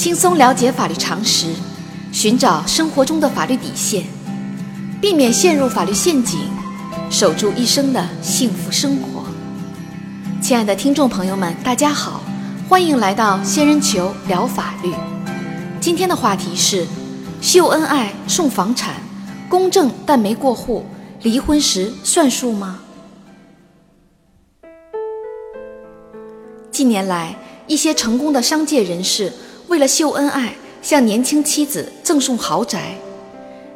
[0.00, 1.52] 轻松了解法律常识，
[2.10, 4.02] 寻找生活中的法律底线，
[4.98, 6.40] 避免陷入法律陷阱，
[7.10, 9.22] 守住一生的幸福生活。
[10.40, 12.22] 亲爱的听众朋友们，大家好，
[12.66, 14.90] 欢迎来到仙人球聊法律。
[15.82, 16.86] 今天的话题是：
[17.42, 18.94] 秀恩爱送房产，
[19.50, 20.82] 公证但没过户，
[21.20, 22.78] 离婚时算数吗？
[26.70, 29.30] 近年来，一些成功的商界人士
[29.70, 30.52] 为了秀恩爱，
[30.82, 32.96] 向年轻妻子赠送豪宅，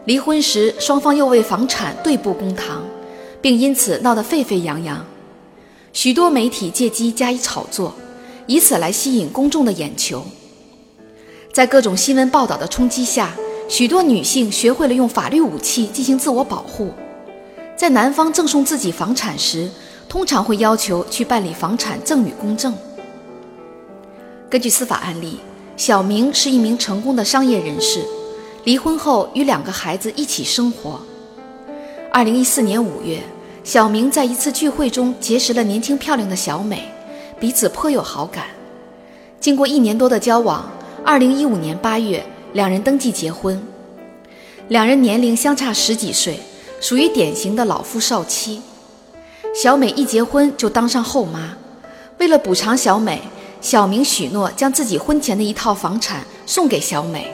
[0.07, 2.83] 离婚时双方又为房产对簿公堂，
[3.41, 5.07] 并因此闹得沸沸扬扬。
[5.93, 7.95] 许多媒体借机加以炒作，
[8.48, 10.25] 以此来吸引公众的眼球。
[11.53, 13.33] 在各种新闻报道的冲击下，
[13.69, 16.91] 许多女性学会了用法律武器进行自我保护。
[17.77, 19.70] 在男方赠送自己房产时，
[20.09, 22.75] 通常会要求去办理房产赠与公证。
[24.50, 25.39] 根据司法案例，
[25.77, 28.05] 小明是一名成功的商业人士，
[28.62, 31.00] 离婚后与两个孩子一起生活。
[32.12, 33.20] 二零一四年五月，
[33.64, 36.89] 小明在一次聚会中结识了年轻漂亮的小美，
[37.41, 38.44] 彼此颇有好感。
[39.41, 40.70] 经过一年多的交往，
[41.05, 43.61] 二零一五年八月，两人登记结婚。
[44.69, 46.38] 两人年龄相差十几岁，
[46.81, 48.62] 属于典型的老夫少妻。
[49.53, 51.56] 小美一结婚就当上后妈，
[52.19, 53.20] 为了补偿小美。
[53.65, 57.33] 小明许诺将自己婚前的一套房产送给小美，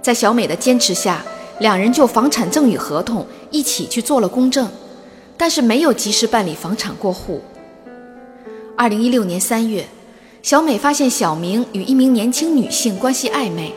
[0.00, 1.20] 在小美的坚持下，
[1.58, 4.70] 两人就房产赠与合同一起去做了公证，
[5.36, 7.42] 但是没有及时办理房产过户。
[8.76, 9.84] 二零一六年三月，
[10.44, 13.74] 小美发现小明与一名年轻女性关系暧昧，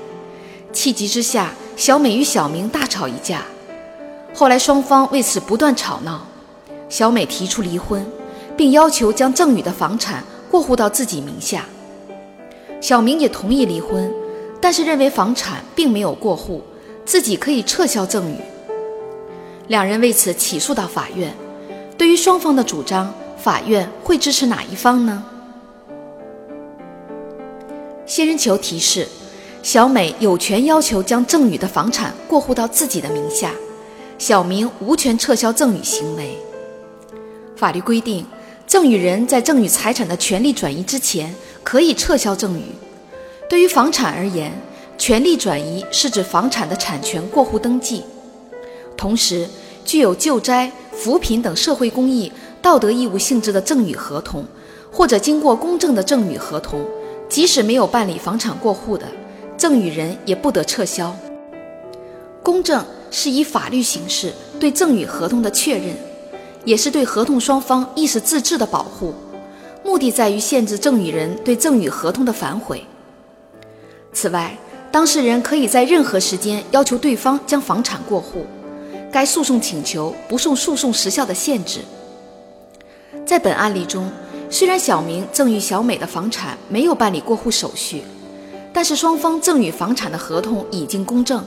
[0.72, 3.42] 气急之下，小美与小明大吵一架，
[4.36, 6.28] 后来双方为此不断吵闹，
[6.90, 8.06] 小美提出离婚，
[8.56, 10.24] 并要求将赠与的房产。
[10.50, 11.66] 过户到自己名下，
[12.82, 14.12] 小明也同意离婚，
[14.60, 16.64] 但是认为房产并没有过户，
[17.06, 18.36] 自己可以撤销赠与。
[19.68, 21.32] 两人为此起诉到法院。
[21.96, 25.24] 对于双方的主张，法院会支持哪一方呢？
[28.08, 29.08] 仙人球提示：
[29.62, 33.52] 小美有权要求将赠与的房产过户到自己的名下，
[34.18, 36.36] 小明无权撤销赠与行为。
[37.56, 38.26] 法律规定。
[38.70, 42.66] 赠与人在赠与财产的权利转移之前，可以撤销赠与。
[43.50, 44.52] 对于房产而言，
[44.96, 48.04] 权利转移是指房产的产权过户登记。
[48.96, 49.50] 同时，
[49.84, 52.32] 具有救灾、扶贫等社会公益、
[52.62, 54.46] 道德义务性质的赠与合同，
[54.92, 56.86] 或者经过公证的赠与合同，
[57.28, 59.08] 即使没有办理房产过户的，
[59.58, 61.18] 赠与人也不得撤销。
[62.44, 65.96] 公证是以法律形式对赠与合同的确认。
[66.66, 69.14] 也是对合同双方意识自治的保护，
[69.84, 72.86] 目的在于限制赠与人对赠与合同的反悔。
[74.12, 74.58] 此外，
[74.92, 78.46] 当事人可以在任何时间要求对方将房产过户，
[79.12, 81.82] 该诉讼请求不受诉讼时效的限制。
[83.26, 84.12] 在本案例中，
[84.50, 88.04] 虽然小明赠与小美的房产没有办理过户手续，
[88.74, 91.44] 但是双方赠与房产的合同已经公证，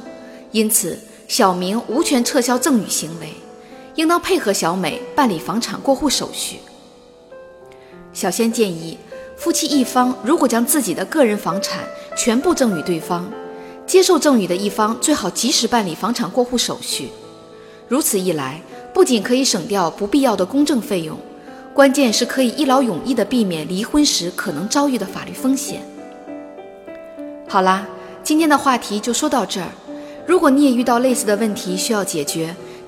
[0.52, 3.32] 因此小明无权撤销赠与行为。
[3.94, 6.58] 应当配合小美办理房产过户手续。
[8.12, 8.98] 小仙建议，
[9.36, 11.80] 夫妻一方如果将自己的个人房产
[12.16, 13.30] 全部赠与对方，
[13.86, 17.08] 接受赠与的一方最好及时办理房产过户手续。
[17.88, 18.60] 如此一来，
[18.94, 21.18] 不仅可以省掉不必要的公证费用，
[21.74, 25.82] 关键是可以一劳永逸地避免离婚时可能遭遇的法律风险。
[27.48, 27.86] 好啦，
[28.22, 29.68] 今天的话题就说到这儿。
[30.26, 32.54] 如果你也遇到类似的问题需要解决，